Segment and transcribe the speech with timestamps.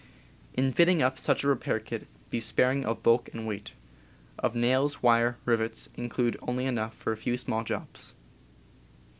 [0.55, 3.73] In fitting up such a repair kit, be sparing of bulk and weight.
[4.39, 8.15] Of nails, wire, rivets, include only enough for a few small jobs.